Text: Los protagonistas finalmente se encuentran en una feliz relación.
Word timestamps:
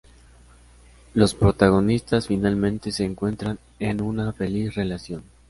Los 1.13 1.35
protagonistas 1.35 2.25
finalmente 2.25 2.91
se 2.91 3.05
encuentran 3.05 3.59
en 3.77 4.01
una 4.01 4.33
feliz 4.33 4.73
relación. 4.73 5.21